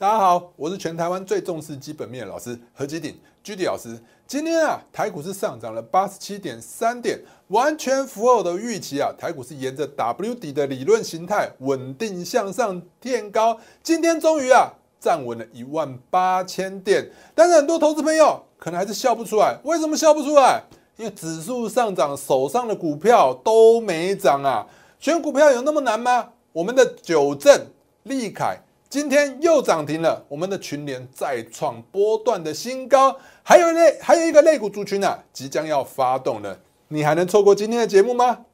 [0.00, 4.00] 大家好，我是全台湾最重视基本面的老师何基鼎居 D 老师。
[4.28, 9.12] 今天啊，台股是上涨了八十七点三点，完全符合我的预期啊。
[9.18, 17.10] 台股是沿着 W 底的理论形态稳定向上垫高，今天终于啊站稳了一万八千点。
[17.34, 20.62] 但是很多投资朋友可能还是笑不出来，为什么笑不出来？
[20.96, 24.64] 因为指数上涨，手上的股票都没涨啊。
[25.00, 26.28] 选股票有那么难吗？
[26.52, 27.66] 我们的九正、
[28.04, 28.60] 利凯。
[28.90, 38.46] 今天又涨停了，我们的群联再创波段的新高，还有类还有一个类股族群啊，即将要发动了，你还能错过今天的节目吗？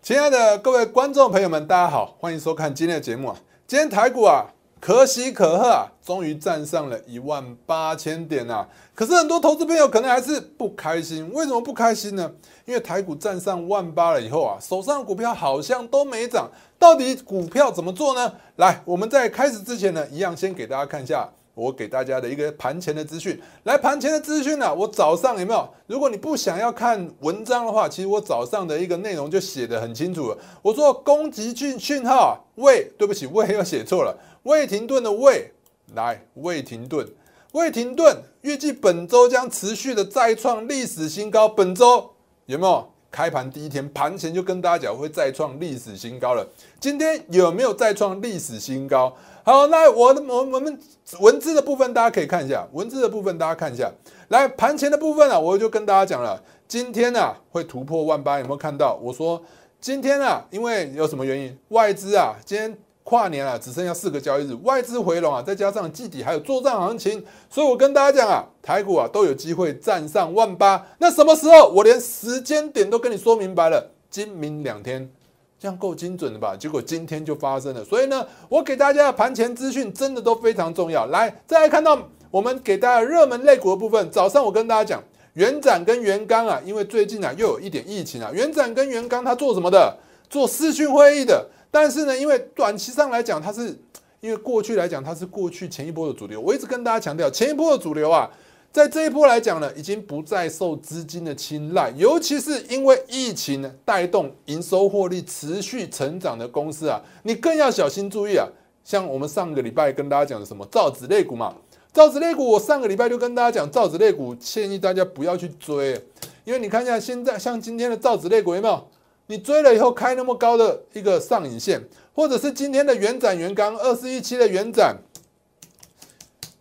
[0.00, 4.46] 亲爱的各位观众朋友们，大家好，欢迎收看今天的节目啊，今天台股啊。
[4.82, 8.66] 可喜可贺啊，终于站上了一万八千点啊！
[8.96, 12.28] 可是很多投资朋友可能还是不开心，为什么不开心呢？
[12.64, 18.32] 因为台股站上万八了以后啊，手上的股票好像都没涨，到底股票怎么做呢？
[18.56, 21.28] 来，我们在开始之前呢，一样先给大家看一下。
[21.54, 25.68] 我给大家的一个盘前的资讯，来盘前的资讯呢，我早上有没有？
[25.86, 30.38] 如果你不想要看文章的话，其实我早上的一个内容就写的很清楚了。
[30.62, 35.52] 我说攻击讯讯号未，对不起，未又写错了，未停顿的未，
[35.94, 37.06] 来未停顿，
[37.52, 41.48] 未停顿，预计本周将持续的再创历史新高。
[41.48, 42.10] 本周
[42.46, 42.88] 有没有？
[43.12, 46.48] 开盘第一天盘前就跟大家讲会再创历史新高了，
[46.80, 49.14] 今天有没有再创历史新高？
[49.44, 50.80] 好，那我的我我们
[51.20, 53.92] 文字的部分大家可以看一下，文字的部分大家看一下。
[54.28, 58.98] 来盘前的部分啊，我就跟大家讲了，今天啊会突破万八，有没有看到？
[59.02, 59.42] 我说
[59.78, 61.54] 今天啊，因为有什么原因？
[61.68, 70.86] 外资啊，今天跨年啊，只剩下四个交易日，外资回笼啊，再加上季底还有作战行情，所以我跟大家讲啊，台股啊都有机会站上万八。
[70.98, 71.68] 那什么时候？
[71.68, 75.10] 我连时间点都跟你说明白了，今明两天。
[75.58, 76.56] 这样够精准的吧？
[76.56, 81.06] 结果今天就发生了，所以呢，我给大家的盘前资讯真的都非常重要。
[81.06, 81.96] 来，再来看到
[82.32, 84.10] 我们给大家热门类股的部分。
[84.10, 85.04] 早上我跟大家讲，
[85.34, 89.96] 元展跟元刚啊，因为最近啊又有一点疫情啊，元展跟元刚他做什么的？
[90.28, 91.46] 做视讯会议的。
[91.72, 93.76] 但是呢，因为短期上来讲，它是
[94.20, 96.40] 因为过去来讲它是过去前一波的主流。
[96.40, 98.30] 我一直跟大家强调，前一波的主流啊。
[98.70, 108.48] 在这一波来讲呢，已经不再受资金的青睐，尤其是因为疫情带动营收获利持续成长的公司啊，你更要小心注意啊。
[108.82, 111.54] 像我们上个礼拜跟大家讲的什么造纸类股嘛，
[111.92, 116.02] 造纸类股，我上个礼拜就跟大家讲造纸类股，建议大家不要去追，
[116.44, 118.86] 因为你看一下现在像今天的造纸类股有没有？
[119.26, 121.82] 你追了以后开那么高的一个上影线，
[122.14, 124.98] 或者是今天的元展元钢二四一七的元展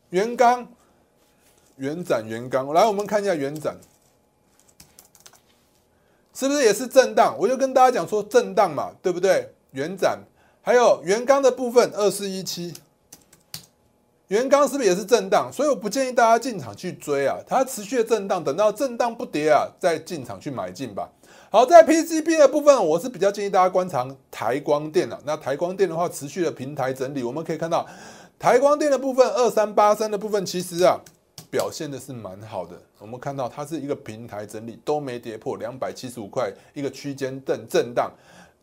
[0.10, 0.68] 元钢。
[1.78, 3.76] 元展元钢，来我们看一下元展，
[6.32, 7.36] 是不是也是震荡？
[7.40, 9.52] 我就跟大家讲说震荡嘛，对不对？
[9.72, 10.20] 元展
[10.62, 12.72] 还有元钢的部分二四一七，
[14.32, 15.52] 元钢是不是也是震荡？
[15.52, 21.10] 所以我不建议大家进场去追啊，它持续的震荡，等到震荡不跌啊，再进场去买进吧。
[21.50, 25.20] 好，在 PCB 的部分，我是比较建议大家观察台光电的。
[25.26, 27.86] 那台光电的话，持续的平台整理，我们可以看到
[28.40, 30.98] 台光电的部分二三八三的部分，其实啊。
[31.50, 38.10] 表现的是蛮好的，我们看到它是一个平台整理，都没跌破两百七十五块一个区间震震荡。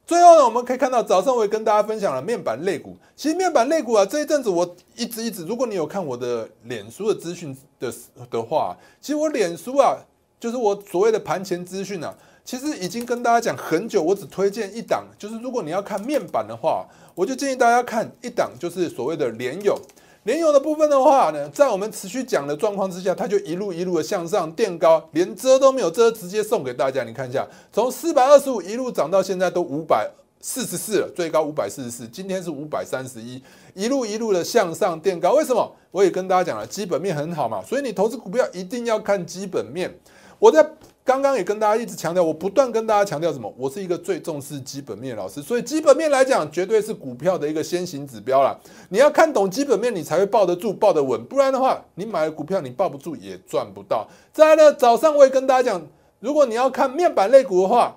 [0.09, 2.97] 最后呢，我们可以看到早上我也跟大家分享了面板类股。
[3.15, 7.93] 其实面板类股啊，这一阵子我一直一直，如果你有看我的脸书的资讯的
[8.31, 9.99] 的话，其实我脸书啊，
[10.41, 19.79] 就是我所谓的盘前资讯啊，其实已经跟大家讲很久，我只推荐一档，就是如果你要看面板的话，我就建议大家看一档，就是所谓的联友。
[20.29, 27.03] 联友的部分的话呢，在我们持续讲的状况之下，它就一路一路的向上垫高，连遮都没有遮，直接送给大家。
[27.03, 30.07] 你看一下，从四百二十五一路涨到现在都五百
[30.43, 35.33] 四十四了，最高五百四十四，今天是五百三十一，一路一路的向上垫高。
[35.33, 35.75] 为什么？
[35.91, 39.91] 我也跟大家讲了，基本面很好嘛，所以你投资股票一定要看基本面。
[40.39, 40.63] 我在。
[41.09, 43.51] 刚刚也跟大家一直强调，我不断跟大家强调什么？
[43.57, 48.55] 我是一个最重视基本面的老师，所以基本面来讲，绝对是股票的一个先行指标啦。
[48.91, 54.07] 你要看懂基本面，你才会抱得住、抱得稳，不然的话，你买了股票你抱不住也赚不到。
[54.35, 55.87] 再来呢，早上我也跟大家讲，
[56.21, 57.97] 如果你要看面板类股的话，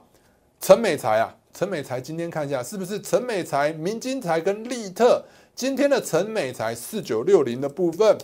[0.62, 5.22] 陈美才啊，陈美才今天看一下是不是陈美才、明金才跟利特
[5.54, 8.18] 今天的陈美才四九六零的部分，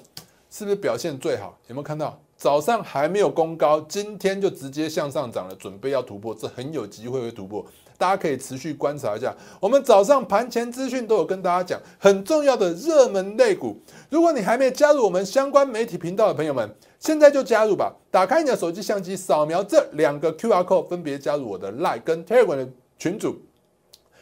[0.49, 1.57] 是不是表现最好？
[1.67, 2.17] 有没有看到？
[2.37, 7.65] 早上还没有攻高，今天就直接向上涨了，准备要突破，这很有机会会突破，
[7.97, 9.35] 大家可以持续观察一下。
[9.59, 13.75] 我们早上盘前资讯都有跟大家讲，很重要的热门类股。
[14.09, 16.69] 如果你还没加入我们相关媒体频道的朋友们，
[16.99, 17.95] 现在就加入吧！
[18.11, 22.69] 打开你的手机相机，扫描这两个 QR code，分别加入我的 Line 跟 Telegram 的
[22.99, 23.35] 群组。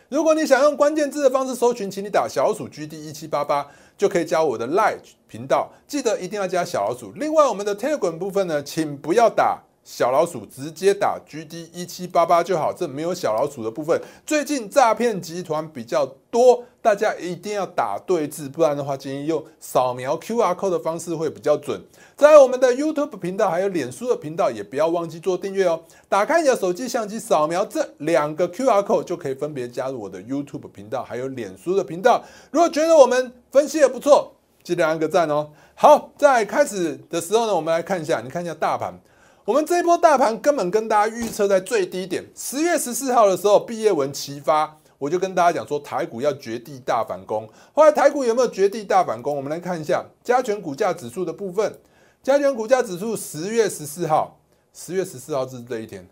[0.08, 3.68] 如果你想用关键字的方式搜寻，请你打小鼠 GD 一七八八，
[3.98, 4.98] 就可以加我的 Line
[5.28, 5.72] 频道。
[5.88, 7.12] 记得一定要加小老鼠。
[7.16, 9.62] 另外，我们的 Telegram 部分呢，请不要打。
[9.86, 14.02] 小老鼠直接打 GD 一七八八就好，这没有小老鼠的部分。
[14.26, 21.80] 最近诈骗集团比较多，大家一定要打对字，不然的话建议用扫描 QR code 的方式会比较准。
[22.16, 25.80] 在我们的 YouTube 频道还有脸书的频道，也不要忘记做订阅哦。
[26.10, 32.24] 打开你的手机相机，扫描这两个 QR code 就可以分别加入我的 YouTube 频道还有脸书的频道。
[32.50, 34.34] 如果觉得我们分析的不错，
[34.64, 35.52] 记得按个赞哦。
[35.76, 39.00] 好，在开始的时候呢，我们来看一下，你看一下大盘。
[39.46, 42.26] 我们这一波大盘根本跟大家预测在最低点。
[42.34, 47.48] 十月十四号的时候，毕业文齐发，我就跟大家讲说台股要绝地大反攻。
[47.72, 49.38] 后来台股有没有绝地大反攻？
[49.38, 51.78] 我们来看一下加权股价指数的部分。
[52.24, 54.40] 加权股价指数十月十四号，
[54.74, 56.08] 十月十四号是这一天，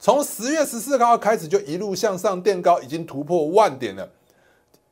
[0.00, 4.10] 从十月十四号开始就一路向上垫高，已经突破万点了。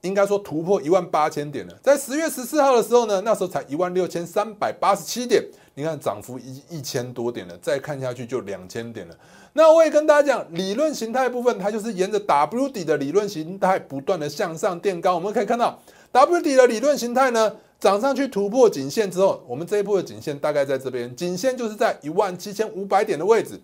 [0.03, 1.75] 应该说突破一万八千点了。
[1.83, 5.45] 在十月十四号的时候呢，那时候才一万六千三百八十七点。
[5.75, 9.15] 你看涨幅一一千多点了，再看下去就两千点了。
[9.53, 15.15] 那我也跟大家讲，理论形态部分，它就是沿着 W 底的理论形态不断的向上垫高。
[15.15, 15.81] 我们可以看到
[16.13, 23.59] W 底的理论形态呢，涨上去突破颈线之后，我们这一波的颈线大概在这边，颈线就是在一万七千五百点的位置。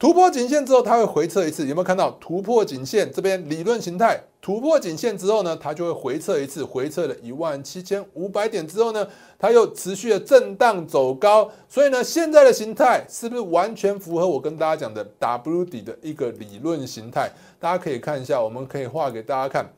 [0.00, 9.06] 突破颈线之后，它会回撤一次，有没有看到突破颈线这边理论形态突破颈线之后呢，它就会回撤一次，回撤了一万七千五百点之后呢，
[9.38, 17.30] 它又持续的震荡走高，所以呢，现在的形态是不是完全符合我跟大家讲的 W 底的一个理论形态？
[17.58, 19.70] 大家可以看一下，我们可以画给大家看，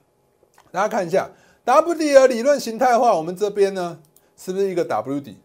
[0.71, 1.29] 大家看一下
[1.65, 3.99] W 底的理论形态的话，我们这边呢
[4.37, 5.39] 是不是一个 W 底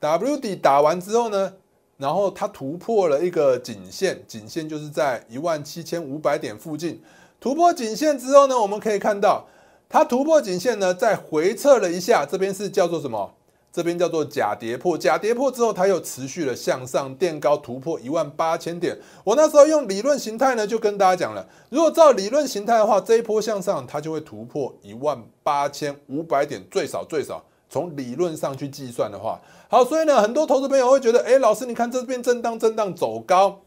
[0.00, 1.52] ？W 底打完之后呢？
[1.98, 7.02] 然后它突破了一个颈线，颈线就是在一万七千五百点附近。
[7.40, 9.46] 突破颈线之后呢，我们可以看到
[9.88, 13.34] 它突破颈线呢，再回撤了一下，这边是叫做什么？
[13.70, 14.96] 这边叫做假跌破。
[14.96, 18.98] 假跌破之后，它又持续了向上垫高，突破一万八千点。
[19.22, 27.44] 我那时候用理论形态呢，就跟大家讲了，如果照理论形态的话，这一波向上它就会突破一万八千五百点，最少最少。
[27.70, 29.38] 从理论上去计算的话，
[29.70, 33.60] 好，所以呢，很多投资朋友会觉得，哎，老师，你看这边震荡震荡走高，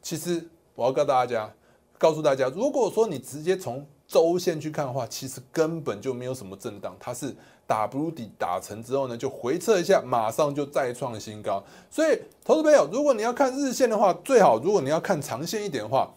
[0.00, 1.52] 其实我要告诉大家，
[1.98, 7.34] 告诉大家，如果说你直接从周线去看的话，其实根本就没有什么震荡，它是
[7.66, 11.60] W 底打成之后呢，就回撤一下，马上就再创新高。
[11.90, 16.08] 所以，投资朋友，如果你要看日线的话，最好如果你要看长线一点的话，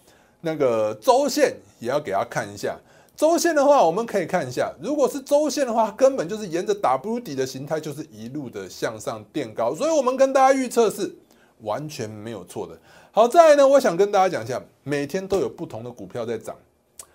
[0.41, 2.77] 那个周线也要给他看一下。
[3.15, 11.15] 周线的话，我们可以看一下，如果是周线的话，根本就是沿着 W 底的形态，就是一路的向上垫高，所以我们跟大家预测是
[11.59, 12.75] 完全没有错的。
[13.11, 16.55] 好，再来呢，我想跟大家讲一下，每天都有不同的股票在涨，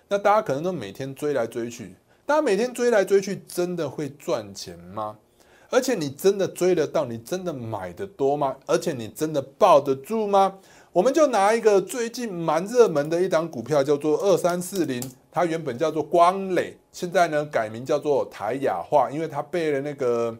[0.09, 5.17] 那大家可能都每天追来追去，大家每天追来追去，真的会赚钱吗？
[5.71, 7.05] 而且你真的追得到？
[7.07, 8.55] 你真的买的多吗？
[8.67, 10.55] 而且你真的抱得住吗？
[10.93, 15.03] 我们就拿一个最近蛮热门的一档股票，叫做二三四零。
[15.37, 20.35] 它原本叫做光磊，现在呢改名叫做台雅化，因为它被了那个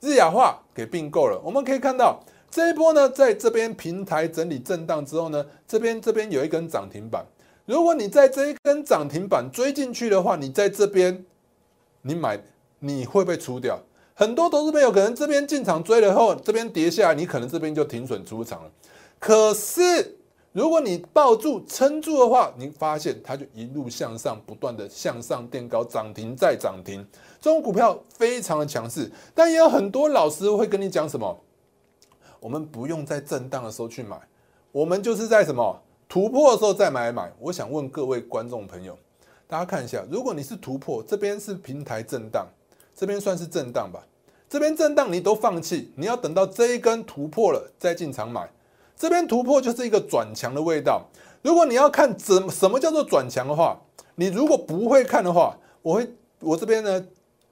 [0.00, 1.40] 日亚化给并购了。
[1.44, 2.18] 我们可以看到
[2.50, 7.24] 这一波呢，在这边平台整理震荡之后呢，这边这边有一根涨停板。
[7.64, 11.24] 如果你在这一根涨停板追进去的话，你在这边
[12.02, 12.36] 你买
[12.80, 13.78] 你会被出掉。
[14.14, 18.70] 很多投资朋友可能这边进场追了后，这边跌下来，你可能这边就停损出场了。
[19.20, 20.16] 可是。
[20.52, 27.06] 如果你抱住撑住的话，你发现它就一路向上，不断的向上垫高，涨停再涨停，
[27.40, 29.08] 这种股票非常的强势。
[29.32, 31.40] 但也有很多老师会跟你讲什么？
[32.40, 34.18] 我们不用在震荡的时候去买，
[34.72, 37.32] 我们就是在什么突破的时候再买买。
[37.38, 38.98] 我想问各位观众朋友，
[39.46, 42.48] 大家看一下，如果你是突破，这边是平台震荡，
[42.96, 44.04] 这边算是震荡吧？
[44.48, 48.50] 这边震荡你都放弃，你要等到这一根突破了再进场买。
[49.00, 51.08] 这边突破就是一个转强的味道。
[51.40, 53.80] 如果你要看怎什么叫做转强的话，
[54.16, 56.06] 你如果不会看的话，我会
[56.40, 57.02] 我这边呢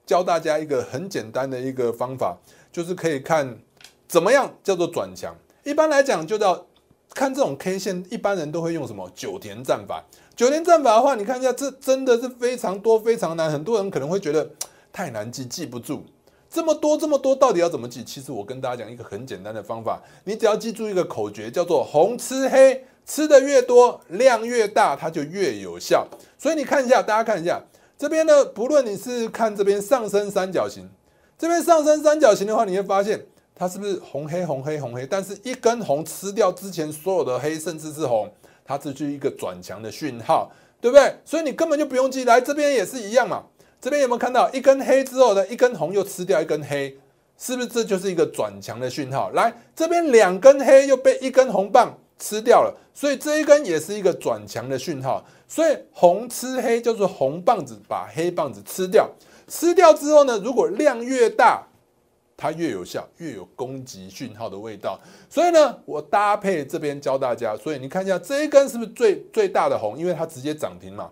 [0.05, 2.37] 教大家一个很简单的一个方法，
[2.71, 3.57] 就是可以看
[4.07, 5.35] 怎么样叫做转强。
[5.65, 6.67] 一般来讲，就叫
[7.15, 10.05] 看这种 K 线，一般人都会用什么九田战法。
[10.37, 14.51] 九田战法的话，你看一下，这真的是非常多非常难，很多人可能会觉得
[14.93, 16.05] 太难记，记不住。
[16.51, 18.03] 这么多这么多，到底要怎么记？
[18.03, 26.07] 其实我跟大家讲一个很简单的方法，你只要记住一个口诀，叫做“红吃黑”，吃的越多，量越大，它就越有效。
[26.39, 27.63] 所以你看一下，大家看一下
[27.99, 30.89] 这边呢，不论你是看这边上升三角形，
[31.37, 33.21] 这边上升三角形的话，你会发现
[33.55, 35.07] 它是不是红黑红黑红黑？
[35.07, 38.33] 但是一根红吃掉之前所有的黑，甚至是红，
[38.65, 40.51] 它这就是一个转强的讯号，
[40.81, 41.15] 对不对？
[41.27, 43.45] 所以你根本就不用记，来这边也是一样嘛。
[43.81, 46.99] 这边有没有看到一根黑之后的一根红又吃掉一根黑？
[47.37, 49.31] 是不是这就是一个转强的讯号？
[49.31, 55.25] 来这边两根黑又被一根红棒吃掉了，所以这一根也是一个转强的讯号。
[55.47, 59.09] 所以红吃黑就是红棒子把黑棒子吃掉，
[59.47, 61.63] 吃掉之后呢，如果量越大，
[62.37, 64.99] 它越有效，越有攻击讯号的味道。
[65.31, 67.57] 所以呢，我搭配这边教大家。
[67.57, 69.97] 所以你看一下这一根是不是最最大的红？
[69.97, 71.09] 因为它直接涨停嘛。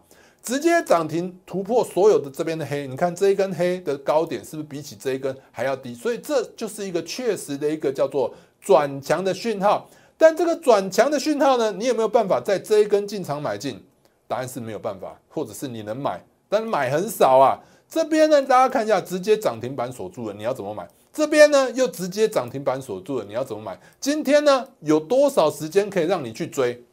[0.46, 5.92] 直接涨停突破所有的这边的黑，你看这一根黑的高点是不是比起这一根还要低？
[5.92, 9.90] 所以这就是一个确实的一个叫做转强的讯号。
[10.16, 13.82] 但这个转强的讯号呢，你有没有办法在这一根进场买进？
[14.28, 17.58] 答案是没有办法，或者是你能买，但买很少啊。
[17.88, 20.88] 这边呢，大家看一下，直接涨停板锁住了，你要怎么买？
[21.12, 23.76] 这边呢，又直接涨停板锁住了，你要怎么买？
[23.98, 26.84] 今天呢，有多少时间可以让你去追？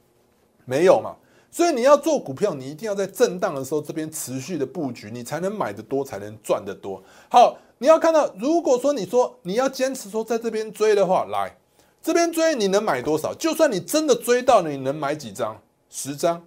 [0.65, 1.15] 没有嘛？
[1.53, 7.03] 所以你要做股票，你一定要在震荡的时候这边持续的布局，你才能买的多，才能赚得多。
[7.29, 11.55] 好，你要看到，如果说你说你要坚持说在这边追的话，来
[12.01, 13.35] 这边追你能买多少？
[13.35, 15.61] 就算你真的追到，你能买几张？
[15.91, 16.43] 十张，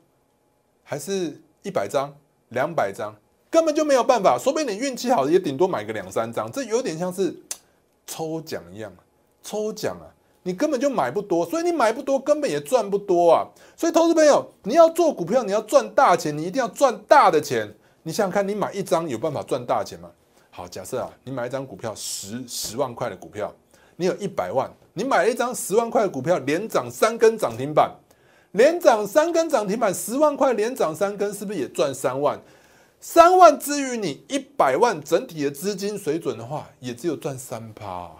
[0.83, 2.13] 还是一百张、
[2.49, 3.15] 两百张？
[3.49, 4.37] 根本就没有办法。
[4.37, 6.51] 说不定你运气好，也顶多买个两三张。
[6.51, 7.33] 这有点像是
[8.09, 8.93] 抽奖一样，
[9.41, 10.11] 抽奖啊！
[10.47, 13.49] 你根本就买不多，所以你买不多，根本也赚不多啊！
[13.77, 17.69] 所以投资朋友，你要做股票，你要赚大钱，你一定要赚大的钱。
[18.05, 20.09] 你想想看，你买一张有办法赚大钱吗？
[20.53, 23.53] 好，假设啊，你买一张股票十十万块的股票，
[23.97, 27.91] 你有一百万，你买了一张十万块的股票，连涨三根涨停板，
[28.53, 32.41] 连涨三根涨停板，十万块连涨三根，是不是也赚三万？
[33.01, 38.13] 三万之于你一百万整体的资金水准的话，也只有赚三趴，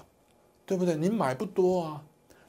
[0.67, 0.97] 对不对？
[0.97, 2.03] 你买不多啊。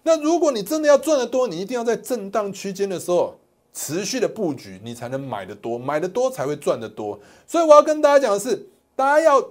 [0.08, 3.38] 那如果你真的要赚得多，你一定要在震荡区间的时候
[3.74, 7.20] 持续的布局，你才能买得多，买得多才会赚得多。
[7.46, 9.46] 所以我要跟大家讲的是，大家要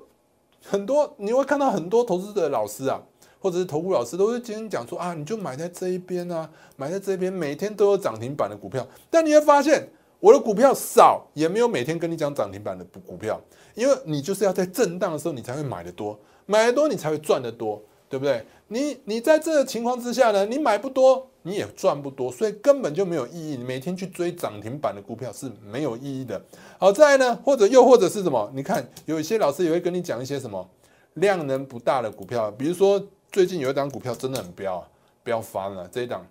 [0.64, 2.98] 很多，你会看到很多投资的老师啊，
[3.38, 8.86] 或者是投顾老师，都是今天讲说啊，你就买在这一边啊，买在这边，每天都有涨停板的股票。
[9.10, 9.86] 但你会发现，
[10.20, 13.38] 我的股票少，也没有每天跟你讲涨停板的股票，
[13.74, 17.82] 因为你就是要在震荡的时候，你才会买得多，买得多你才会赚得多。
[18.08, 18.44] 对不对？
[18.68, 23.56] 你你在这个情况之下呢，你买不多，你也赚不多，所以根本就没有意义。
[23.56, 26.40] 你每天去追涨停板的股票是没有意义的。
[26.78, 28.50] 好在呢，或者又或者是什么？
[28.54, 30.68] 你看有一些老师也会跟你讲一些什么
[31.14, 34.84] 量能不大的股票，比如说最近有一档股票真的很飙，
[35.22, 35.88] 飙翻了。
[35.92, 36.26] 这一档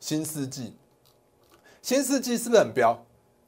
[0.00, 0.74] 新世纪，
[1.82, 2.98] 新世纪是不是很飙？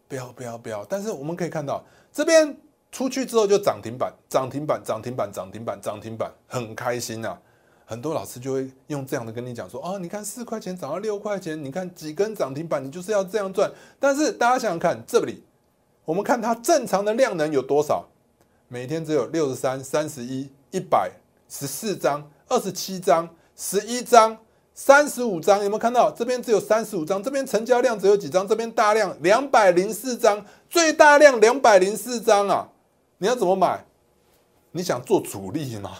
[0.08, 0.86] 飙飙飙！
[0.88, 2.56] 但是我们可以看到这边
[2.92, 7.36] 出去之后就涨停板，涨停板，涨停板，涨停板，涨停板，很开心呐。
[7.88, 13.70] 很多老师就会用这样的跟你讲说，哦，你看四块钱涨到六块钱，你看几根涨停板，你就是要这样赚。
[14.00, 15.44] 但是大家想想看，这里
[16.04, 18.04] 我们看它正常的量能有多少？
[18.66, 21.12] 每天只有六十三、三十一、一百、
[21.48, 24.36] 十四张、二十七张、十一张、
[24.74, 26.10] 三十五张，有没有看到？
[26.10, 28.48] 这边只有三十五张，这边成交量只有几张？
[28.48, 32.68] 这边大量两百零四张，最大量两百零四张啊！
[33.18, 33.86] 你要怎么买？
[34.72, 35.92] 你想做主力吗？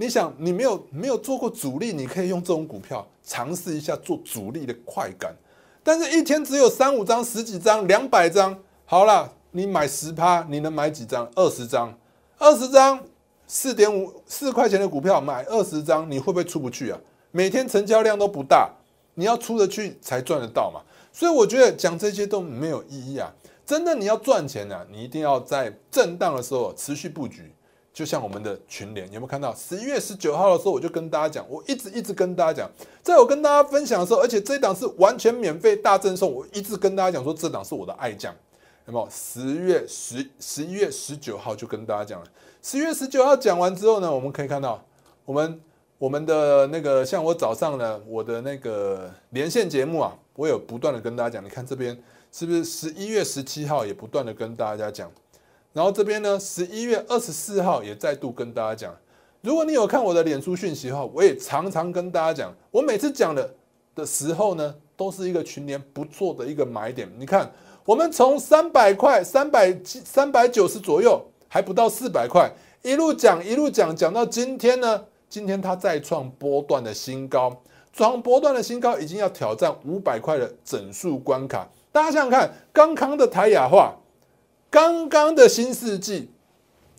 [0.00, 5.36] 你想，你没有没有做过主力，你可以用这种股票尝试一下做主力的快感。
[5.82, 11.30] 但是，一天只有三五张、十几张、两百张，好了，你买十趴，你能买几张？
[11.34, 11.94] 二十张，
[12.38, 12.98] 二十张，
[13.46, 16.98] 四点五四块钱的股票买二十张，你会不会出不去啊？
[17.30, 18.70] 每天成交量都不大，
[19.16, 20.80] 你要出得去才赚得到嘛。
[21.12, 23.30] 所以，我觉得讲这些都没有意义啊。
[23.66, 27.52] 真的，你要赚钱呢，你一定要在震荡的时候持续布局。
[27.92, 29.52] 就像我们的群联，有没有看到？
[29.54, 32.70] 十一月十九号的时候，我就跟大家讲，我一直一直跟大家讲，
[33.02, 38.32] 在我跟大家分享的时候，而且这一档是完全免费大赠送，我一直跟大家讲说，这档是我的爱将，
[38.86, 39.08] 有没有？
[39.10, 42.26] 十月十十一月十九号就跟大家讲了，
[42.62, 44.80] 十月十九号讲完之后呢，我们可以看到，
[45.24, 45.60] 我们
[45.98, 55.10] 我们的那个像我早上呢，我的那个连线节目啊，我有不断的跟大家讲，你看这边是不是十一月十七号也不断的跟大家讲。
[55.72, 58.96] 然后这边呢，十一月二十四号也再度跟大家讲，
[59.40, 63.54] 如果你有看我的脸书讯息的话，我也常常跟大家讲，我每次讲的
[63.94, 67.08] 的时候呢，都是一个群联不错的一个买点。
[67.16, 67.48] 你看，
[67.84, 72.50] 我们从三百块、三百三百九十左右，还不到四百块，
[72.82, 77.62] 一路讲一路讲，讲到今天呢，今天它再创波段的新高，
[77.92, 81.68] 创波段的新高，已经要挑战五百块的整数关卡。
[81.92, 83.96] 大家想想看，刚刚的台雅化。
[84.70, 86.30] 刚刚的新世纪，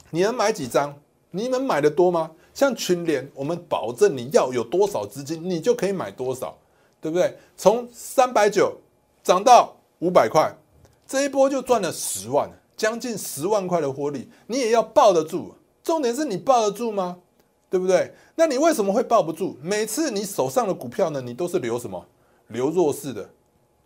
[0.09, 0.93] 你能买几张？
[1.31, 2.31] 你能买的多吗？
[2.53, 6.57] 像群联，我们保证你要有多少资金，你就可以买多少，
[6.99, 7.37] 对不对？
[7.55, 8.75] 从三百九
[9.23, 10.53] 涨到五百块，
[11.07, 15.55] 这一波就赚了十万，将近十万块的获利，你也要抱得住。
[15.81, 17.17] 重点是你抱得住吗？
[17.69, 18.13] 对不对？
[18.35, 19.57] 那你为什么会抱不住？
[19.61, 22.05] 每次你手上的股票呢，你都是留什么？
[22.49, 23.29] 留弱势的，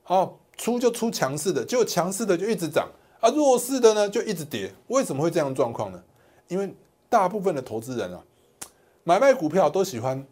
[0.01, 2.89] 好出就出强势的，就强势的就一直涨，
[3.20, 4.72] 而弱势的呢就一直跌。
[4.88, 6.02] 为什么会这样状况呢？
[6.48, 6.74] 因为
[7.10, 8.22] 大部分的投资人啊，
[9.04, 10.26] 买卖股票都喜欢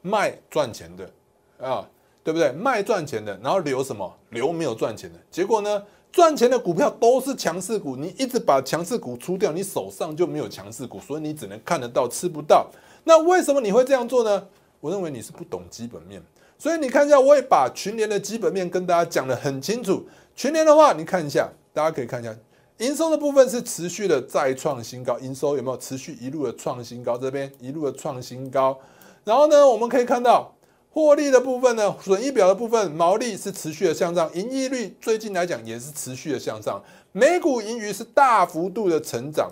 [0.00, 1.10] 卖赚钱的
[1.58, 1.88] 啊，
[2.24, 2.50] 对不对？
[2.52, 4.12] 卖赚钱的，然后留什么？
[4.30, 5.18] 留没有赚钱的。
[5.30, 12.70] 结果呢，赚钱的股票都是强势股，你一直把强势股出掉，你手上就没有强势股，所以你只能看得到，吃不到。
[13.04, 14.46] 那为什么你会这样做呢？
[14.80, 16.22] 我认为你是不懂基本面。
[16.58, 20.06] 所以你看一下，我也把群联的基本面跟大家讲得很清楚。
[20.36, 22.34] 群联的话，你看一下，大家可以看一下，
[22.78, 27.16] 营收的部分是持续的再创新高，营收有没有持续一路的创新高？
[27.16, 28.78] 这边一路的创新高。
[29.24, 30.54] 然后呢，我们可以看到
[30.90, 39.50] 获利的部分呢，损益表的部分，毛利是持续的向上，盈利率最近来讲也是持续的向上，每股盈余是大幅度的成长。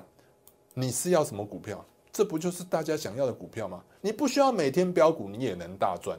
[0.74, 1.84] 你是要什么股票？
[2.12, 3.80] 这不就是大家想要的股票吗？
[4.00, 6.18] 你不需要每天标股，你也能大赚。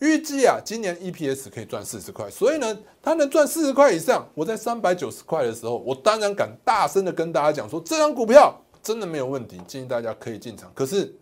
[0.00, 4.26] 预计啊，今年 EPS 可以赚四十块，所以呢，它能赚四十块以上。
[4.34, 10.72] 我在三百九十块的时候，我当然敢大声的跟大家讲说，这张股票真的没有问题，建议大家可以进场。
[10.74, 11.14] 可是，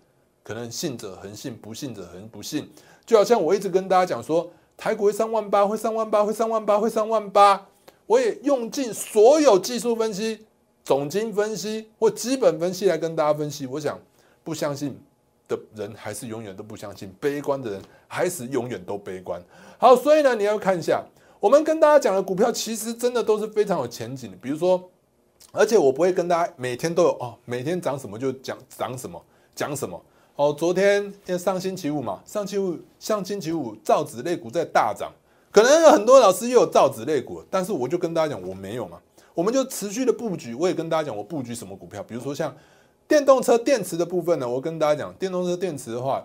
[0.44, 2.70] 可能信者恒信，不信者恒不信。
[3.04, 7.66] 就好像我一直跟大家讲说，台股会三万八，会三万八，会三万八，会三万八。
[8.06, 10.46] 我也用尽所有技术分析、
[10.84, 13.66] 总金分析或基本分析来跟大家分析。
[13.66, 13.98] 我想，
[14.44, 14.96] 不相信。
[15.48, 19.42] 的人还是永远都不相信，悲观的人还是永远都悲观。
[19.78, 21.02] 好，所以呢，你要看一下，
[21.40, 24.36] 我们跟大家讲的股票，其实真的都是非常有前景的。
[24.36, 24.90] 比如说，
[25.50, 29.20] 而且我不会跟大家每天都有哦，每天涨什么就讲涨什么，
[29.54, 30.00] 讲什么。
[30.36, 35.10] 哦，昨天因为上星期五嘛，上星期五上星期五造纸类股在大涨，
[35.50, 39.00] 可能有很多老师又有造纸类股，但是我就跟大家讲，我没有嘛，
[39.34, 40.54] 我们就持续的布局。
[40.54, 42.54] 我也跟大家讲，我布局什么股票，比如说像。
[43.08, 46.22] 电动车电池的部分呢，我跟大家讲，电动车电池的话，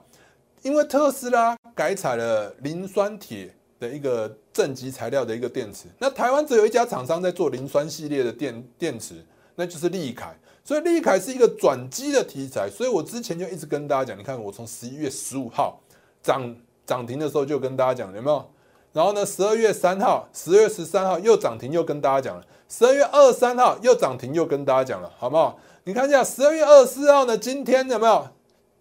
[0.62, 9.15] 因为特斯拉改采了磷酸铁的一个正极材料的一个电池，那台湾只有一家厂商在做磷酸系列的电电池，
[9.56, 15.80] 那就是利凯，所以利凯是一个转机的题材，所以我之前就一直跟大家讲，你看我从十一月十五号
[16.22, 16.54] 涨
[16.86, 18.46] 涨停的时候就跟大家讲，有没有？
[18.91, 25.58] 然后呢，十二月三号、十二月十三号又涨停，又跟大家讲了，十二月二十三号又涨停，又跟大家讲了，好不好？
[25.86, 27.38] 你看一下十二月二十四号呢？
[27.38, 28.26] 今天有没有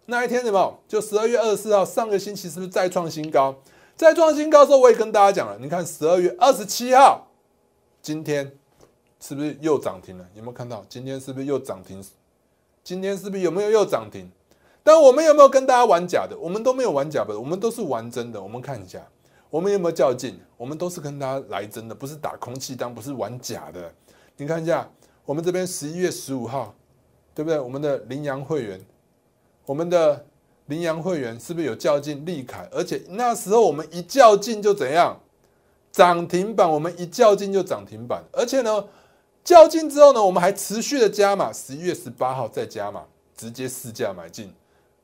[0.05, 0.79] 那一天有没有？
[0.87, 3.53] 就十二月二十四号，上个星期是不是再创新高？
[3.93, 5.57] 再创新高的时候，我也跟大家讲了。
[5.59, 7.27] 你看十二月二十七号，
[8.01, 8.49] 今天
[9.19, 10.25] 是不是又涨停了？
[10.33, 10.85] 有没有看到？
[10.87, 12.01] 今天是不是又涨停？
[12.85, 14.31] 今天是不是有没有又涨停？
[14.81, 16.37] 但我们有没有跟大家玩假的？
[16.37, 18.41] 我们都没有玩假的，我们都是玩真的。
[18.41, 19.05] 我们看一下，
[19.49, 20.39] 我们有没有较劲？
[20.55, 23.93] 我们都是跟大家来真的，不是打空气单，不是玩假的。
[24.37, 24.89] 你看一下，
[25.25, 26.73] 我们这边十一月十五号。
[27.35, 27.59] 对不对？
[27.59, 28.79] 我们的羚羊会员，
[29.65, 30.25] 我们的
[30.67, 32.67] 羚羊会员是不是有较劲利凯？
[32.71, 35.19] 而且那时候我们一较劲就怎样？
[35.91, 38.23] 涨停板，我们一较劲就涨停板。
[38.31, 38.85] 而且呢，
[39.43, 41.53] 较劲之后呢，我们还持续的加码。
[41.53, 43.03] 十一月十八号再加码，
[43.37, 44.51] 直接市价买进。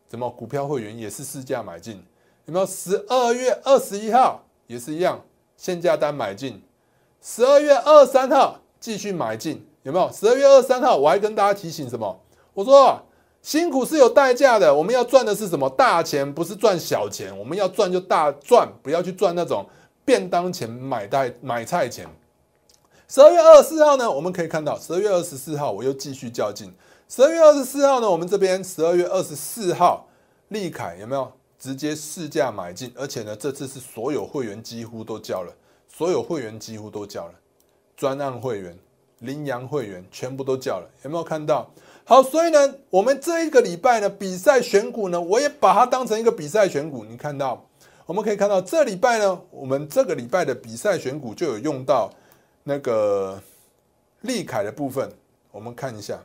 [0.08, 0.28] 怎么？
[0.30, 2.04] 股票会员也是市价买进？
[2.46, 2.66] 有没有？
[2.66, 5.24] 十二月二十一号也是一样，
[5.56, 6.60] 限价单买进。
[7.22, 9.69] 十二月二三号继续买进。
[9.90, 10.96] 有没有十二月二十三号？
[10.96, 12.16] 我还跟大家提醒什么？
[12.54, 13.02] 我说
[13.42, 17.36] 辛苦是有代价的，我们要赚的是什么大钱，不是赚小钱。
[17.36, 19.66] 我们要赚就大赚，不要去赚那种
[20.06, 22.08] 便当钱、买菜买菜钱。
[23.08, 26.72] 十二月二十四号呢，我们可以看到十二月二十四号我又继续较劲。
[27.08, 30.06] 十二月二十四号呢，我们这边十二月二十四号
[30.50, 32.94] 利凯有没有直接市价买进？
[32.96, 35.52] 而且呢，这次是所有会员几乎都交了，
[35.92, 37.34] 所有会员几乎都交了，
[37.98, 38.78] 专案会员。
[39.20, 41.70] 羚羊会员全部都叫了，有没有看到？
[42.06, 47.06] 好，所以呢，我们这一个礼拜呢，比赛选股呢，我也把它当成一个比赛选股。
[47.06, 47.64] 你看到，
[48.08, 52.10] 我们可以看到这礼拜呢，我们这个礼拜的比赛选股就有用到
[52.64, 53.40] 那个
[54.22, 55.12] 利凯的部分。
[55.52, 56.20] 我们看一下，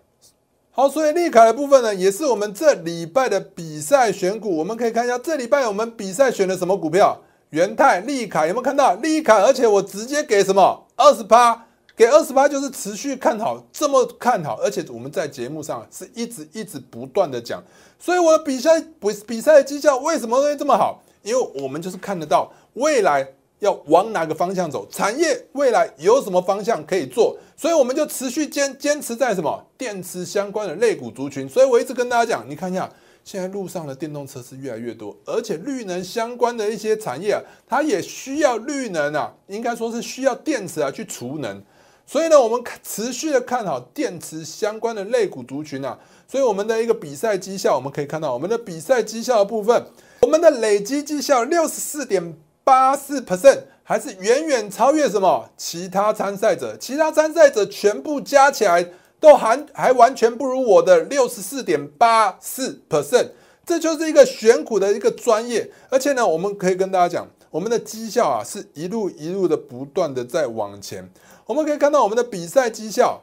[0.71, 4.57] 好，所以利凯的部分呢，也是我们这礼拜的比赛选股。
[4.57, 7.21] 我们可以看一下，这礼拜我们比赛选的什么股票？
[7.51, 8.95] 元泰、利凯有没有看到？
[8.95, 11.67] 利凯，而且我直接给什么二十八。
[11.97, 17.63] 给二十八就是持续看好，这么看好，而且我们在节目上是一直一直不断的讲，
[18.01, 21.01] 所以我的比赛比比赛的绩效为什么会这么好？
[21.23, 23.27] 因为我们就是看得到未来
[23.61, 31.49] 要往哪个方向走，产业未来有什么方向可以做，所以我们就持续坚坚持在什么电池相关的类股族群。
[31.49, 32.91] 所以我一直跟大家讲，你看一下
[33.23, 41.63] 现在路上的电动车是越来越多，而且绿能相关的一些产业啊，它也需要绿能啊，应该说是需要电池啊去储能。
[42.07, 45.99] 所以呢，我们持续的看好电池相关的类股族群啊。
[46.27, 49.85] 所以我们的一个比赛绩效，我们可以看到我们的比赛绩效的部分，
[50.23, 56.77] 我们的累积绩效六十四点八四 percent，还是远远超越什么其他参赛者？
[56.79, 58.91] 其他参赛者全部加起来
[59.21, 63.29] 都还还完全不如我的六十四点八四 percent。
[63.65, 71.09] 这就是一个选股的一个专业，而且呢，我们可以跟大家讲，我们的绩效啊是一路一路的不断的在往前。
[71.47, 73.21] 我们可以看到我们的比赛绩效，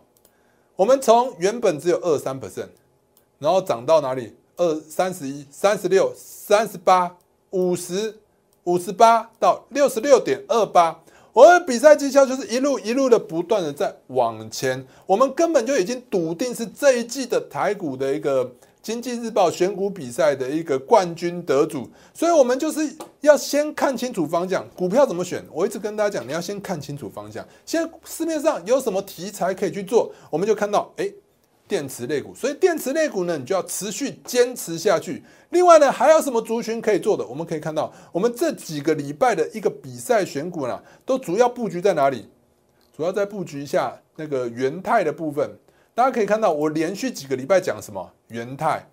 [0.75, 2.69] 我们从原本只有二三 percent，
[3.39, 4.35] 然后涨到哪里？
[4.57, 7.17] 二三十一、三十六、三十八、
[7.49, 8.19] 五十、
[8.65, 10.99] 五十八到六十六点二八。
[11.33, 18.51] 我们的比赛绩效就是一路一路的不断的在往前，我们根本就已经笃定是这一季的台股的一个。
[18.81, 22.81] 经济日报选股比赛的一个冠军得主，所以我们就是
[23.19, 25.43] 要先看清楚方向，股票怎么选？
[25.51, 27.45] 我一直跟大家讲，你要先看清楚方向。
[27.63, 30.11] 现在市面上有什么题材可以去做？
[30.31, 31.07] 我们就看到，哎，
[31.67, 35.23] 电池类股，所以电池类股呢，你就要持续坚持下去。
[35.51, 37.23] 另外呢，还有什么族群可以做的？
[37.27, 42.27] 我们可以看到，我们这几个礼拜的一个比赛选股呢，都主要布局在哪里？
[42.97, 45.47] 主要在布局一下那个元泰的部分。
[45.93, 48.87] 大家可以看到，我连续几个礼拜讲什么元泰，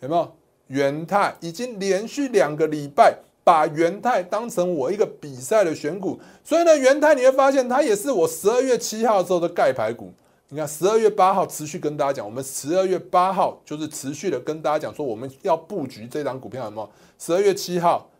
[0.00, 0.32] 有没有？
[0.68, 10.12] 元泰已经连续两个礼拜把元泰当成我一个比赛的选股，所以呢，元泰你会发现它也是我十二月七号时候的盖牌股。
[10.50, 16.90] 你看，十二月八号持续跟大家讲，我们十二月八号就是持续的跟大家讲说，我们要布局这张股票，有没有？
[17.18, 18.10] 十二月七号、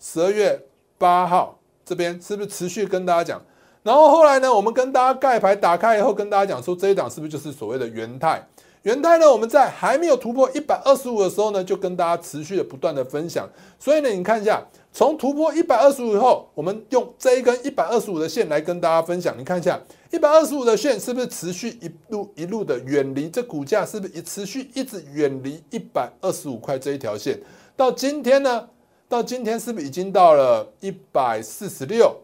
[0.00, 0.60] 十二月
[0.98, 3.42] 八号这边是不是持续跟大家讲？
[3.82, 8.44] 然后后来呢，我们跟大家盖牌打开以后，跟大家讲说这一档是不是就是所谓的元泰？
[8.86, 13.44] 元泰呢，我们在还没有突破一百二十五的时候呢，就跟大家持续的不断的分享。
[13.80, 19.36] 所以呢，你看一下，从突破一百二十五以后，我们用这一根一百二十五的线来跟大家分享。
[19.36, 19.80] 你看一下，
[20.12, 23.84] 一百二十五的线是不是持续一路一路的远离这股价？
[23.84, 27.36] 是不是一持续一直远离一百二十五块这一条线？
[27.76, 28.68] 到今天呢？
[29.08, 32.14] 到今天是不是已经到了一百四十六？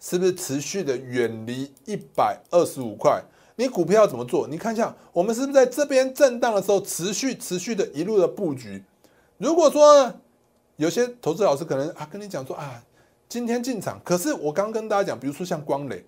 [0.00, 3.22] 是不是持续的远离一百二十五块？
[3.56, 4.48] 你股票要怎么做？
[4.48, 8.82] 你看一下，我们是不是在这边震荡的时候，持续持续的一路的布局？
[9.38, 10.14] 如果说呢，
[10.76, 12.82] 有些投资老师可能啊跟你讲说啊，
[13.28, 16.04] 今天进场，可是我刚跟大家讲，比如说像光磊，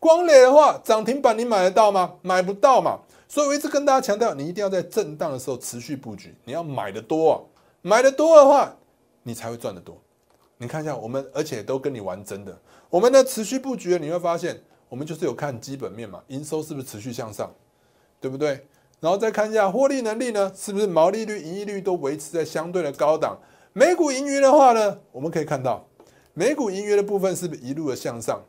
[0.00, 2.14] 光磊的话涨停板你买得到吗？
[2.22, 2.98] 买不到嘛。
[3.30, 7.36] 所以我一直跟大家强调，你一定要在震荡的时候持续布局，你要买的多啊，
[7.82, 8.74] 买的多的话，
[9.22, 9.96] 你才会赚得多。
[10.56, 12.58] 你看一下，我们而且都跟你玩真的。
[12.88, 14.58] 我们的持续布局，你会发现，
[14.88, 17.50] 我们就是有看基本面嘛，营收是不是持续向上，
[18.20, 18.66] 对不对？
[19.00, 23.38] 然后再看一下获利能力呢，是不是毛利率、盈利率都维持在相对的高档？
[23.72, 25.86] 每股盈余的话呢，我们可以看到，
[26.34, 28.42] 每股盈余的部分是不是一路的向上？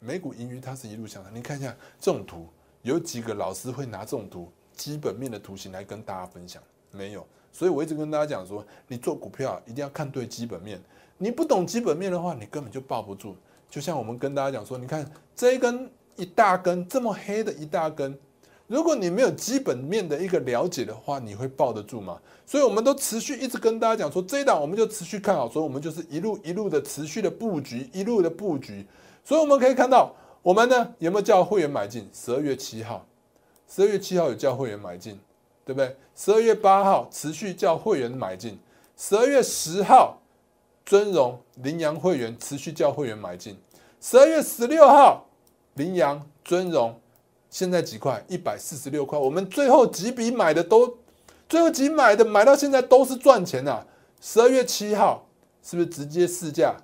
[0.00, 1.32] 每股盈余它是一路向上。
[1.32, 2.48] 你看一下这种图，
[2.82, 6.60] 有几个老师会拿这种图基本面的图形来跟大家分享？
[6.90, 7.24] 没有。
[7.52, 10.80] 所以我一直跟大家讲说，你做股票一定要看对基本面。
[11.18, 13.36] 你不懂基本面的话，你根本就抱不住。
[13.70, 18.18] 就像我们跟大家讲说，你看这一根一大根这么黑的一大根，
[18.66, 22.20] 如果你没有基本面的一个了解的话，你会抱得住吗？
[22.46, 28.86] 所以我们都持续一直跟大家讲说，这一档我们就持续看好，所以我们就是一路一路的持续的布局，一路的布局。
[29.24, 32.08] 所以我们可以看到，我们呢有没有叫会员买进？
[32.12, 33.06] 十二月七号，
[33.68, 35.18] 十二月七号有叫会员买进，
[35.64, 35.96] 对不对？
[36.14, 38.58] 十二月八号持续叫会员买进，
[38.96, 40.18] 十二月十号。
[40.84, 43.56] 尊荣羚羊会员持续叫会员买进，
[44.04, 45.28] 十二月十六号，
[45.74, 47.00] 羚羊尊荣
[47.48, 48.20] 现在几块？
[48.26, 49.16] 一百四十六块。
[49.16, 50.98] 我们最后几笔买的都，
[51.48, 53.86] 最后几买的买到现在都是赚钱的。
[54.20, 55.24] 十二月七号
[55.62, 56.74] 是不是直接市价？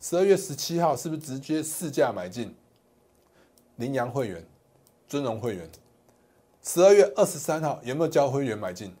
[0.00, 2.52] 十二月十七号是不是直接市价买进？
[3.76, 4.44] 羚羊会员、
[5.06, 5.70] 尊荣会员，
[6.60, 8.92] 十二月二十三号有没有交会员买进？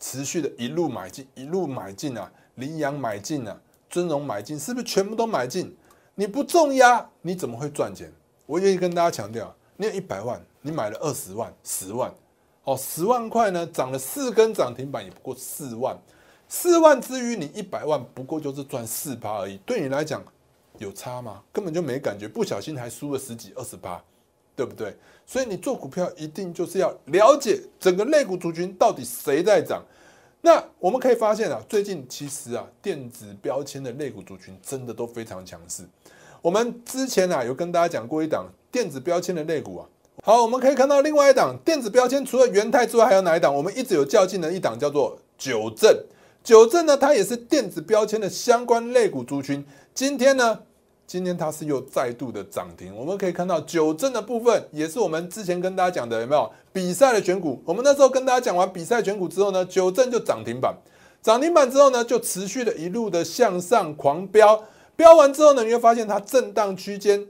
[0.00, 3.56] 持续的一路买进，一路买进啊，羚羊买进啊。
[3.88, 5.76] 尊荣买进是不是全部都买进？
[6.20, 8.12] 你不重压，你怎么会赚钱？
[8.44, 12.12] 我愿意跟大家强调，你有一百万，你买了二十万、十万，
[12.64, 15.96] 哦，十万块呢，涨了四根涨停板，也不过四万。
[16.46, 20.22] 四万之余，你一百万不过就是赚四趴而已，对你来讲
[20.76, 21.42] 有差吗？
[21.50, 23.98] 根本就没感觉，不小心还输了十几二十趴，
[24.54, 24.94] 对不对？
[25.24, 29.82] 所以你做股票一定就是要了解整个类股族群到底谁在涨。
[30.42, 35.84] 那我们可以发现啊，最近其实啊，电子标签的类股族群真的都非常强势。
[36.40, 39.86] 我们之前啊有跟大家讲过一档电子标签的类股啊。
[40.22, 43.54] 好，我们可以看到另外一档电子标签，除了元泰之外，还有哪一档？
[43.54, 45.98] 我们一直有较劲的一档叫做九正。
[46.42, 49.64] 九正呢，它也是电子标签的相关类股族群。
[49.94, 50.60] 今天呢，
[51.10, 52.94] 今天它是又再度的涨停。
[52.94, 57.60] 我们可以看到九正的部分，也是我们之前跟大家讲的，有没有比赛的选股？
[57.64, 60.72] 我们那时候跟大家讲完比赛选股之后呢，九正就涨停板，
[61.20, 64.62] 涨停板之后呢，就持续的一路的向上狂飙，
[64.94, 67.26] 飙完之后呢，你会发现它震荡区间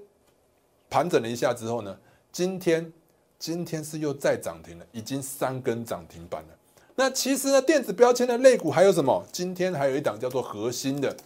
[0.90, 1.96] 盘整了一下之后呢，
[2.30, 2.92] 今天
[3.38, 6.48] 今天是又再涨停了，已经三根涨停板了。
[6.96, 9.24] 那其实呢，电子标签的类股还有什么？
[9.32, 11.16] 今天还有一档叫做核心的，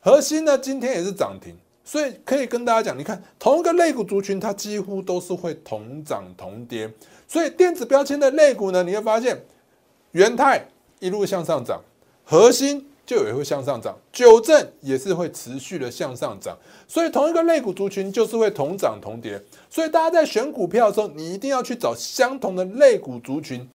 [0.00, 1.54] 核心呢今天也是涨停，
[1.90, 6.88] 所以可以跟大家讲，你看同一个类股族群，它几乎都是会同涨同跌。
[7.26, 9.44] 所以电子标签的类股呢，你会发现
[10.12, 10.64] 元泰
[11.00, 11.80] 一路向上涨，
[12.24, 16.56] 核心就也会向上涨，九正也是会持续的向上涨。
[16.86, 19.42] 所以同一个类股族群就是会同涨同跌。
[19.68, 23.68] 所以大家在选股票的时候，你一定要去找相同的类股族群。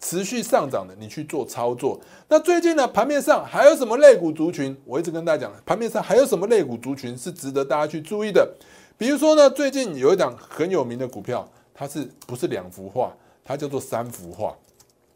[0.00, 2.00] 持续上涨的，你去做操作。
[2.28, 4.76] 那最近呢，盘面上还有什么类股族群？
[4.84, 8.50] 我一直跟大家讲，盘面上还有什么类股族群是值得大家去注意的。
[8.96, 13.12] 比如说呢，最近有一档很有名的股票，它是不是两幅画？
[13.44, 14.56] 它叫做三幅画。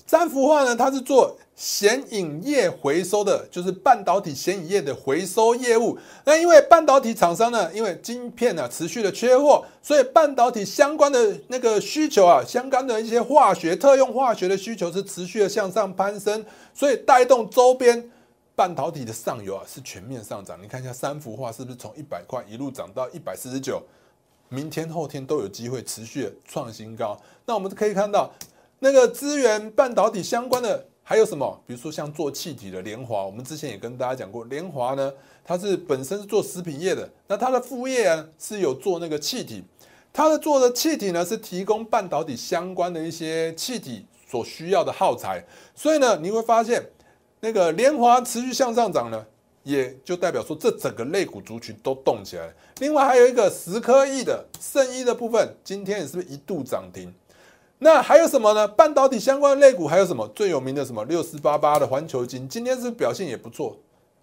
[0.07, 5.97] 三幅画呢，它是做显影液回收的，就是半导体显影液的回收业务。
[6.25, 18.11] 那因为半导体厂商呢，因为晶片呢持续的缺货，所以半导体相关的那个需求啊，相关的一些化学特用化学的需求是持续的向上攀升，所以带动周边
[18.55, 20.59] 半导体的上游啊是全面上涨。
[20.63, 23.83] 你看一下三幅画是不是从一百块一路涨到一百四十九？
[24.51, 27.19] 明天后天都有机会持续创新高。
[27.47, 28.31] 那我们可以看到。
[28.85, 31.59] 那个资源半导体相关的还有什么？
[31.67, 35.11] 比如说像做气体的联华，我们之前也跟大家讲过，联华呢，
[35.43, 39.65] 它是本身是做食品业的，那它的副业啊是有做那个气体，
[40.13, 45.43] 它的做的气体呢是提供半导体相关的一些气体所需要的耗材，
[45.75, 46.85] 所以呢你会发现
[47.41, 49.25] 那个联华持续向上涨呢，
[49.63, 52.53] 也就代表说这整个类股族群都动起来了。
[52.81, 57.11] 另外还有一个十科亿的圣一的部分，今天也是不是一度涨停？
[57.85, 58.67] 那还有什么呢？
[58.67, 60.27] 半导体相关的类股还有什么？
[60.29, 63.77] 最有名的什么六四八八的环球金，今天是表现也不错，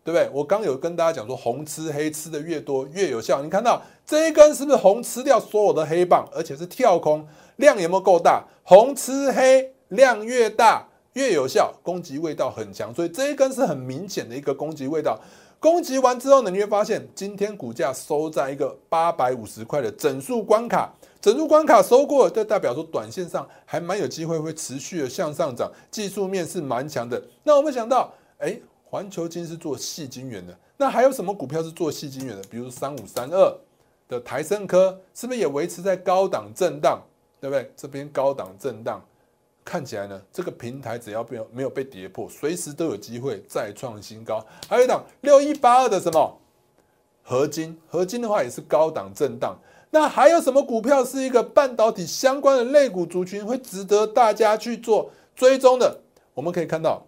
[0.04, 0.28] 对不对？
[0.34, 3.44] 我刚有跟大家讲说，红吃黑吃的越多越有效。
[3.44, 7.24] 你看到这一根是不是红吃掉所有的黑棒，而且是跳空，
[7.58, 8.44] 量有没有够大？
[8.64, 15.20] 红吃黑量越大越有效，攻击味道很强，所以这一根是很明显的一个攻击味道。
[15.60, 20.92] 攻击完之后呢，你会发现今天股价收在一个八百五十块的整数关卡。
[21.22, 27.22] 整数关卡收过，这代表说短线上还蛮有机会会持续的向上涨，技术面是蛮强的。
[27.44, 32.42] 那我们想到，哎，环球金是做细晶圆的，那还有什么股票是做细晶圆的？
[32.50, 33.56] 比如三五三二
[34.10, 37.00] 的台盛科，是不是也维持在高档震荡？
[37.40, 37.72] 对不对？
[37.78, 39.00] 这边高档震荡，
[39.64, 44.44] 看起来呢，这个平台只要没有没有被跌破，随时都有机会再创新高。
[44.68, 46.38] 还有一档六一八二的什么
[47.24, 47.80] 合金？
[47.88, 49.56] 合金的话也是高档震荡。
[49.92, 56.00] 那还有什么股票是一个半导体相关的类股族群，会值得大家去做追踪的？
[56.34, 57.06] 我们可以看到，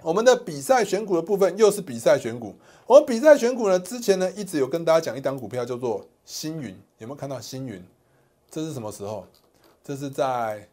[0.00, 2.54] 我们的比赛选股的部分又是比赛选股。
[2.86, 7.84] 我们比赛选股呢，之前呢一直有跟大家讲一档股票叫做星云，有没有看到星云？
[8.48, 9.26] 这是什么时候？
[9.82, 10.68] 这是在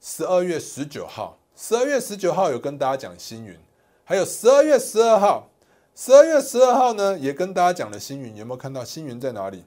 [0.00, 1.36] 十二月十九号。
[1.54, 3.56] 十二月十九号有跟大家讲星云，
[4.02, 5.50] 还有十二月十二号。
[5.94, 9.62] 十二月十二号呢也跟大家讲了星云，有没有看到星云在哪里？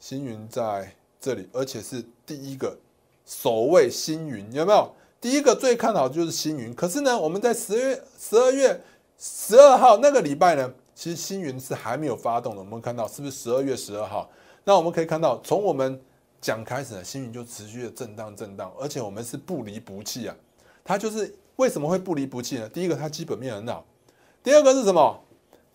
[0.00, 2.78] 星云在这里，而且是第一个
[3.26, 4.94] 首位星云，有没有？
[5.20, 6.72] 第一个最看好的就是星云。
[6.74, 8.80] 可是呢，我们在十月十二月
[9.18, 12.60] 十二号那个礼拜呢，其实星云是还没有发动的。
[12.60, 14.30] 我们看到是不是十二月十二号？
[14.62, 16.00] 那我们可以看到，从我们
[16.40, 20.36] 讲开始呢，星云就持续的震荡震荡，而且我们是不离不弃啊。
[20.84, 22.68] 它就是为什么会不离不弃呢？
[22.68, 23.84] 第一个，它基本面很好；
[24.44, 25.20] 第二个是什么？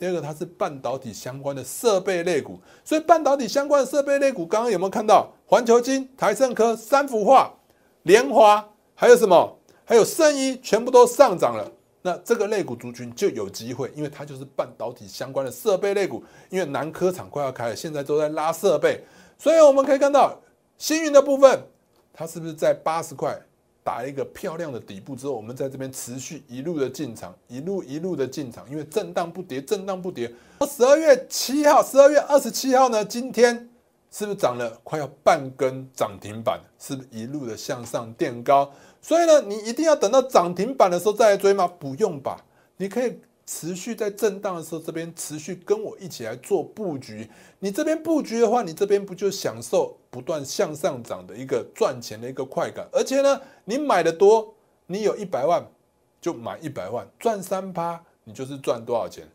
[0.04, 7.50] 第二个，它是半导体相关的设备类股，所以半导体相关的设备类股，刚刚有没有看到环球金、台盛科、三幅画、
[8.02, 9.58] 联华，还有什么？
[9.86, 11.72] 还有圣一，全部都上涨了。
[12.02, 16.22] 那这个类股族群就有机会，因为它就是半导体相关的设备类股。
[16.50, 19.02] 因为南科厂快要开了，现在都在拉设备，
[19.38, 20.38] 所以我们可以看到
[20.78, 21.63] 星云的部分，
[22.12, 23.42] 它是不是在八十块？
[23.84, 30.34] 打一个漂亮的底部之后，我们在这边持续一路的进场，一路一路的进场，因为震荡不跌，震荡不跌。
[30.67, 33.69] 十二月七号，十二月二十七号呢，今天
[34.10, 36.60] 是不是涨了快要半根涨停板？
[36.80, 38.72] 是不是一路的向上垫高？
[39.02, 41.67] 所以呢，你一定要等到涨停板的时候再来追吗？
[41.67, 42.43] 不用吧，
[42.78, 43.19] 你可以。
[43.46, 47.30] 持续在震荡的时候，这边持续跟我一起来做布局。
[47.60, 52.88] 你这边布局的话，你这边不就享受不断向上涨的一个赚钱的一个快感？
[52.93, 54.54] 而且呢，你买的多，
[54.88, 55.65] 你有一百万
[56.19, 59.28] 就买一百万，赚三趴你就是赚多少钱？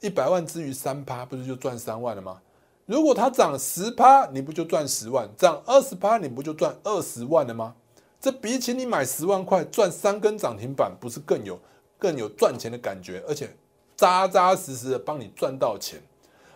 [0.00, 2.40] 一百万之余三趴，不是就赚三万了吗？
[2.86, 5.28] 如果它涨十趴，你不就赚十万？
[5.36, 7.74] 涨二十趴，你不就赚二十万了吗？
[8.20, 11.60] 这比起你买十万块赚三根涨停板，不是更有
[11.98, 13.50] 更有赚钱的感觉，而且
[13.96, 16.00] 扎扎实实的帮你赚到钱。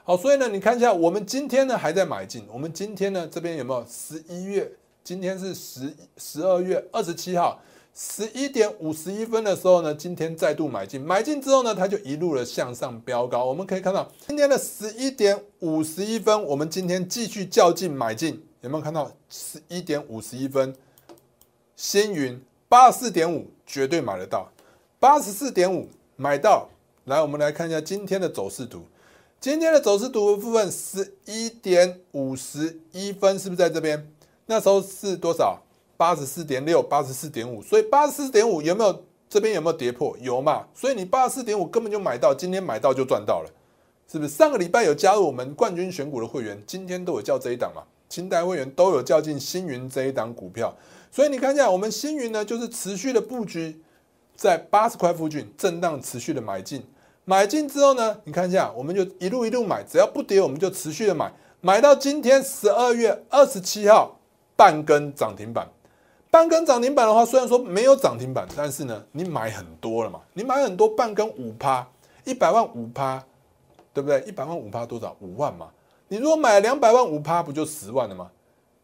[0.05, 2.46] 好，所以呢，你看一下，我们今天呢还在买进。
[2.53, 4.72] 我们今天呢这边有没有十一月？
[5.05, 7.61] 今天是十十二月二十七号
[7.93, 11.01] 十一点五十一分的时候呢，今天再度买进。
[11.01, 13.45] 买进之后呢，它就一路的向上飙高。
[13.45, 20.75] 我们可以看到今天的十一点五十一分，我们今天继续较劲买进，有没有看到十一点五十一分？
[21.75, 24.53] 星云八十四点五绝对买得到，
[25.01, 26.69] 八十四点五买到。
[27.07, 28.85] 来，我们来看一下今天的走势图。
[29.41, 34.12] 今天的走势图部分，十一点五十一分是不是在这边？
[34.46, 35.59] 那时候是多少？
[35.96, 37.62] 八十四点六，八十四点五。
[37.62, 40.16] 所以八十四点五有没有这边有没有跌破？
[40.20, 40.66] 有嘛？
[40.74, 43.50] 所以你八十四点五根本就买到，今天买到就赚到了，
[44.11, 44.31] 是不是？
[44.31, 47.83] 上个礼拜有加入我们冠军选股的会员，今天都有叫这一档嘛？
[48.09, 50.74] 清代会员都有叫进星云这一档股票。
[51.11, 53.81] 所以你看一下，我们星云呢，就是持续的布局
[54.35, 56.85] 在八十块附近震荡，持续的买进。
[57.24, 64.18] 买进之后呢，你看一下，我们就一路一路买，只要不跌，我们就持续的买，买到今天十二月二十七号
[64.62, 65.68] 半根涨停板。
[66.31, 71.85] 半根涨停板的话，虽然说没有涨停板，但是呢，你买很多了嘛，你买很多半根五趴，
[72.25, 73.20] 一百万五趴，
[73.92, 74.20] 对不对？
[74.20, 75.16] 一百万五趴多少？
[75.18, 75.68] 五万嘛。
[76.07, 78.31] 你如果买两百万五趴，不就十万了吗？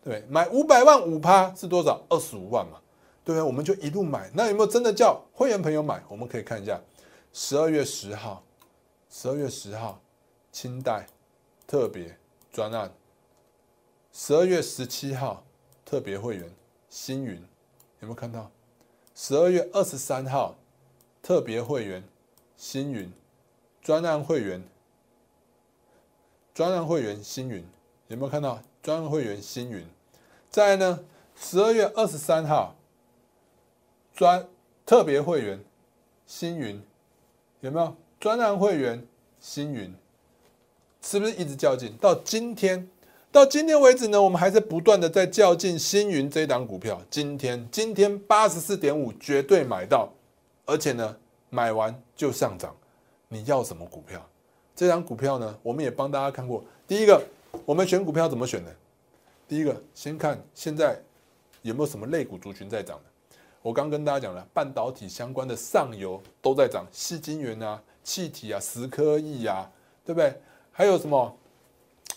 [0.02, 2.02] 对，买五百万五趴是多少？
[2.08, 2.80] 二十五万嘛，
[3.24, 3.42] 对不对？
[3.42, 4.28] 我们就一路买。
[4.34, 6.02] 那有没有真的叫会员朋友买？
[6.08, 6.80] 我们可以看一下，
[7.32, 8.42] 十二月十号，
[9.08, 10.00] 十二月十号，
[10.50, 11.06] 清代
[11.68, 12.18] 特别
[12.50, 12.90] 专案。
[14.12, 15.44] 十二月十七号，
[15.88, 16.44] 特别会员
[16.90, 17.37] 星云，
[18.01, 18.51] 有没有看到？
[19.14, 20.55] 十二月二十三号，
[21.22, 22.05] 特别会员
[22.59, 23.11] 星云，
[23.81, 24.62] 专案会员，
[26.53, 27.66] 专案会员星云，
[28.09, 28.62] 有没有看到？
[28.83, 29.83] 专案会员星云。
[30.51, 31.03] 再呢，
[31.35, 32.77] 十二月二十三号，
[34.14, 34.46] 专
[34.85, 35.64] 特别会员
[36.27, 36.83] 星云
[37.61, 37.96] 有没有？
[38.20, 39.07] 专案会员
[39.40, 39.94] 星云
[41.01, 41.96] 是不是一直较劲？
[41.96, 42.90] 到今天，
[43.38, 47.01] 到今天为止呢，我们还是不断的在较劲星云这档股票。
[47.09, 50.12] 今天，今天八十四点五绝对买到，
[50.66, 51.16] 而且呢，
[51.48, 52.74] 买完就上涨。
[53.29, 54.20] 你要什么股票？
[54.74, 56.64] 这张股票呢，我们也帮大家看过。
[56.85, 57.22] 第一个，
[57.64, 58.74] 我们选股票怎么选的？
[59.46, 61.01] 第一个，先看现在
[61.62, 63.05] 有没有什么类股族群在涨的。
[63.62, 69.70] 我刚跟大家讲了，半导体相关的上游都在涨，细晶圆啊、气体啊、石科艺啊，
[70.05, 70.35] 对不对？
[70.72, 71.38] 还有什么？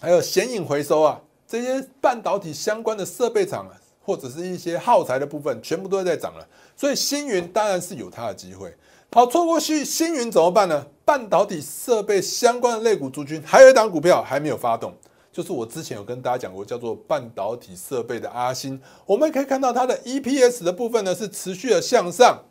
[0.01, 6.47] 还有显影回收啊，这些半导体相关的设备厂啊，或者是一些耗材的部分，全部都在涨了。
[6.75, 8.75] 所以星云当然是有它的机会。
[9.11, 10.87] 好，错过去星云怎么办呢？
[11.05, 14.91] 半导体设备相关的类股族群，还有一档股票还没有发动。
[15.31, 22.43] 就是我之前有跟大家讲过，叫做半导体设备的阿星，我们可以看到它的 EPS 的部分呢是持续的向上。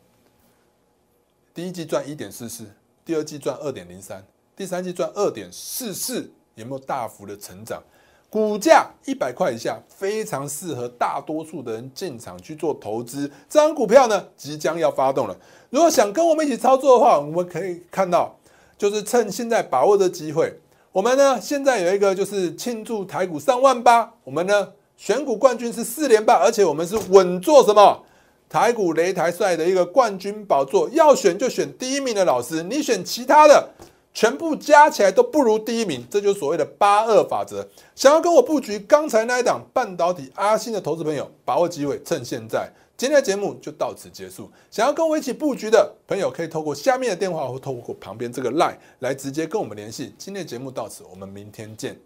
[1.52, 2.64] 第一季赚一点四四，
[3.04, 7.82] 第二季赚二点零三，第三季赚二点四四，有没有大幅的成长？
[8.28, 13.28] 股价一百块以下，非常适合大多数的人进场去做投资。
[13.48, 15.36] 这张股票呢即将要发动了，
[15.68, 18.32] 如果想跟我们一起操作的话，我们可以看到，
[18.78, 20.56] 就是趁现在把握的机会。
[20.92, 28.00] 我们呢，现在有一个就是庆祝台股上万八，我们呢选股冠军是四连霸，而且我们是稳坐什么
[28.48, 33.68] 台股擂台赛的一个冠军宝座，要选就选第一名的老师，你选其他的
[34.12, 37.66] 全部加起来都不如第一名，这就是所谓的八二法则。
[37.94, 42.70] 想要跟我布局刚才那一档半导体阿星的投资朋友，把握机会，趁现在。
[42.96, 44.50] 今天的节目就到此结束。
[44.70, 50.14] 想要跟我一起布局的朋友，可以透过下面的电话或透过旁边这个 line 来直接跟我们联系。
[50.18, 51.96] 今天的节目到此，我们明天见。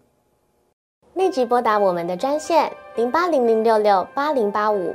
[1.15, 4.95] 立即拨打我们的专线零八零零六六八零八五